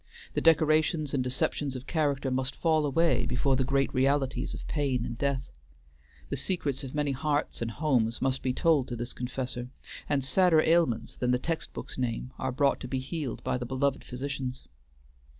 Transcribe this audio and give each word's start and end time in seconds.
The 0.33 0.41
decorations 0.41 1.13
and 1.13 1.23
deceptions 1.23 1.75
of 1.75 1.85
character 1.85 2.31
must 2.31 2.55
fall 2.55 2.87
away 2.87 3.27
before 3.27 3.55
the 3.55 3.63
great 3.63 3.93
realities 3.93 4.55
of 4.55 4.67
pain 4.67 5.05
and 5.05 5.15
death. 5.15 5.51
The 6.29 6.35
secrets 6.35 6.83
of 6.83 6.95
many 6.95 7.11
hearts 7.11 7.61
and 7.61 7.69
homes 7.69 8.19
must 8.19 8.41
be 8.41 8.51
told 8.51 8.87
to 8.87 8.95
this 8.95 9.13
confessor, 9.13 9.69
and 10.09 10.23
sadder 10.23 10.59
ailments 10.61 11.15
than 11.17 11.29
the 11.29 11.37
text 11.37 11.71
books 11.71 11.99
name 11.99 12.31
are 12.39 12.51
brought 12.51 12.79
to 12.79 12.87
be 12.87 12.97
healed 12.97 13.43
by 13.43 13.59
the 13.59 13.65
beloved 13.67 14.03
physicians. 14.03 14.67